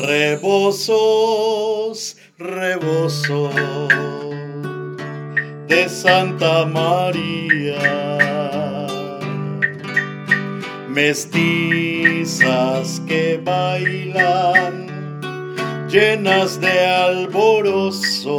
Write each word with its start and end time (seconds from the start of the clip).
Rebosos, 0.00 0.96
rebosos 2.38 3.52
de 5.66 5.88
Santa 5.88 6.64
María. 6.66 7.76
Mestizas 10.88 12.22
que 13.08 13.40
bailan 13.44 14.86
llenas 15.88 16.60
de 16.60 16.86
alborozo 16.86 18.36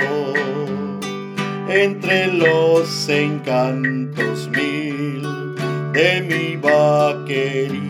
entre 1.67 2.27
los 2.27 3.09
encantos 3.09 4.47
mil 4.47 5.23
de 5.91 6.21
mi 6.21 6.55
vaquería. 6.55 7.89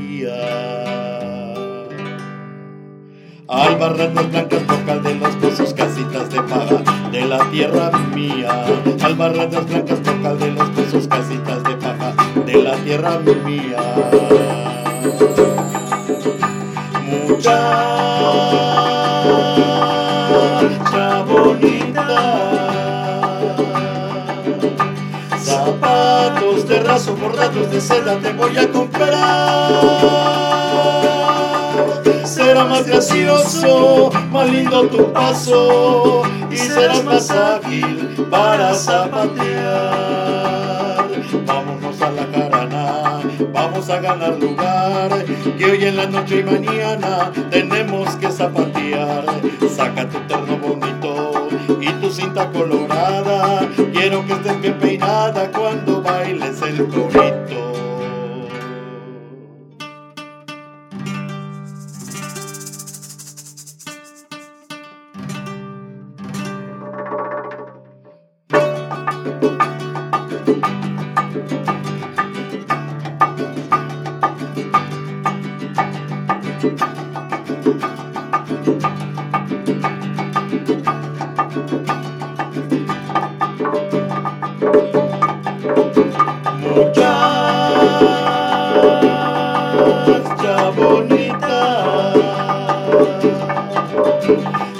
Albarratas 3.52 4.30
blancas, 4.30 4.68
bocal 4.68 5.02
de 5.02 5.16
los 5.16 5.36
pozos, 5.38 5.74
casitas 5.74 6.30
de 6.30 6.40
paja 6.44 6.84
de 7.12 7.26
la 7.26 7.40
tierra 7.50 7.90
mía. 8.14 8.64
Albarratas 9.02 9.66
blancas, 9.66 10.04
bocal 10.04 10.38
de 10.38 10.52
los 10.52 10.70
pozos, 10.70 11.08
casitas 11.08 11.64
de 11.64 11.76
paja 11.78 12.14
de 12.46 12.62
la 12.62 12.76
tierra 12.76 13.18
mía. 13.18 13.80
Muchacha 17.28 17.74
bonita, 21.24 22.08
zapatos 25.40 26.68
de 26.68 26.80
raso 26.82 27.16
bordados 27.16 27.72
de 27.72 27.82
seda 27.82 28.20
te 28.20 28.32
voy 28.32 28.56
a 28.58 28.72
comprar 28.72 30.20
más 32.70 32.86
gracioso, 32.86 34.12
más 34.32 34.50
lindo 34.50 34.88
tu 34.88 35.12
paso 35.12 36.22
y 36.52 36.58
serás 36.58 37.04
más 37.04 37.30
ágil 37.32 38.28
para 38.30 38.74
zapatear. 38.76 40.20
Vámonos 41.46 42.02
a 42.02 42.12
la 42.12 42.26
carana, 42.28 43.22
vamos 43.52 43.90
a 43.90 44.00
ganar 44.00 44.38
lugar, 44.38 45.26
que 45.58 45.66
hoy 45.66 45.84
en 45.86 45.98
la 45.98 46.06
noche 46.06 46.40
y 46.40 46.44
mañana 46.44 47.32
tenemos 47.50 48.16
que 48.18 48.32
zapatear. 48.32 49.26
Saca 49.76 50.08
tu 50.08 50.20
terno 50.22 50.58
bonito 50.58 51.50
y 51.82 51.88
tu 51.94 52.12
cinta 52.12 52.50
colorada, 52.52 53.68
quiero 53.94 54.26
que 54.26 54.34
estés 54.34 54.62
bien 54.62 54.78
peinada 54.80 55.50
cuando 55.52 55.99
Muchacha 89.40 90.70
bonita, 90.78 92.14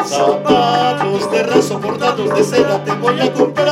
zapatos 0.06 1.32
de 1.32 1.44
raso 1.44 1.80
bordados 1.80 2.36
de 2.36 2.44
seda 2.44 2.84
te 2.84 2.92
voy 2.94 3.20
a 3.20 3.34
comprar. 3.34 3.70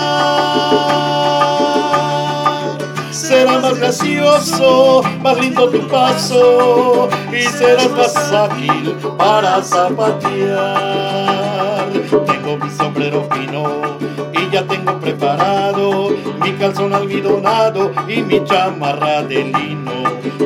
Será 3.12 3.60
más 3.60 3.78
gracioso, 3.78 5.04
más 5.22 5.38
lindo 5.38 5.70
tu 5.70 5.88
paso 5.88 7.10
y 7.32 7.44
serás 7.44 7.92
más 7.92 8.16
ágil 8.34 8.96
para 9.18 9.62
zapatear. 9.62 11.08
Tengo 12.10 12.58
mi 12.58 12.70
sombrero 12.72 13.28
fino 13.34 13.98
y 14.34 14.50
ya 14.50 14.66
tengo 14.66 14.98
preparado 15.00 15.47
calzón 16.68 16.94
almidonado 16.94 17.94
y 18.10 18.22
mi 18.24 18.44
chamarra 18.44 19.24
de 19.24 19.46
lino. 19.46 20.04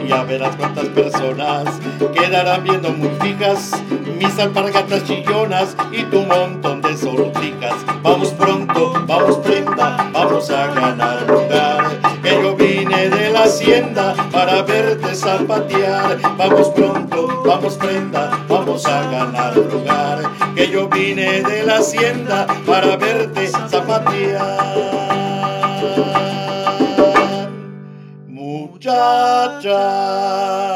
Ya 0.08 0.24
verás 0.24 0.56
cuántas 0.56 0.86
personas 0.90 1.66
quedarán 2.14 2.64
viendo 2.64 2.92
muy 2.92 3.10
fijas 3.22 3.72
mis 4.20 4.38
alpargatas 4.38 5.04
chillonas 5.06 5.76
y 5.92 6.04
tu 6.04 6.22
montón 6.22 6.80
de 6.84 6.96
sortijas. 6.96 7.74
Vamos 8.04 8.30
pronto, 8.34 8.94
vamos 9.08 9.38
prenda, 9.38 10.12
vamos 10.14 10.52
a 10.52 10.68
ganar 10.68 11.28
lugar. 11.28 11.90
Que 12.22 12.30
yo 12.30 12.56
vine 12.56 13.10
de 13.10 13.32
la 13.32 13.44
hacienda 13.46 14.14
para 14.32 14.62
verte 14.62 15.16
zapatear. 15.16 16.20
Vamos 16.38 16.70
pronto, 16.70 17.42
vamos 17.44 17.78
prenda, 17.78 18.46
vamos 18.48 18.86
a 18.86 19.10
ganar 19.10 19.58
lugar. 19.58 20.22
Que 20.54 20.70
yo 20.70 20.88
vine 20.88 21.42
de 21.42 21.64
la 21.64 21.78
hacienda 21.78 22.46
para 22.68 22.96
verte 22.96 23.48
zapatear. 23.48 24.81
Muchacha. 29.60 30.71